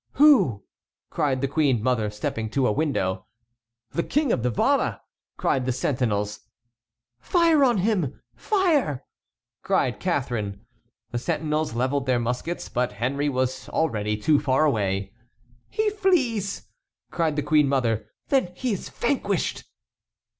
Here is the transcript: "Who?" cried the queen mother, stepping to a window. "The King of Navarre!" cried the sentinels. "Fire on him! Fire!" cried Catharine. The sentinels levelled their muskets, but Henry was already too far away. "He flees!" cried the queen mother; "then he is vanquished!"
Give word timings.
"Who?" 0.13 0.63
cried 1.11 1.41
the 1.41 1.47
queen 1.47 1.83
mother, 1.83 2.09
stepping 2.09 2.49
to 2.49 2.65
a 2.65 2.71
window. 2.71 3.27
"The 3.91 4.01
King 4.01 4.31
of 4.31 4.43
Navarre!" 4.43 4.99
cried 5.37 5.67
the 5.67 5.71
sentinels. 5.71 6.39
"Fire 7.19 7.63
on 7.63 7.77
him! 7.77 8.19
Fire!" 8.33 9.05
cried 9.61 9.99
Catharine. 9.99 10.61
The 11.11 11.19
sentinels 11.19 11.75
levelled 11.75 12.07
their 12.07 12.17
muskets, 12.17 12.67
but 12.67 12.93
Henry 12.93 13.29
was 13.29 13.69
already 13.69 14.17
too 14.17 14.39
far 14.39 14.65
away. 14.65 15.13
"He 15.69 15.91
flees!" 15.91 16.65
cried 17.11 17.35
the 17.35 17.43
queen 17.43 17.67
mother; 17.67 18.07
"then 18.29 18.53
he 18.55 18.73
is 18.73 18.89
vanquished!" 18.89 19.65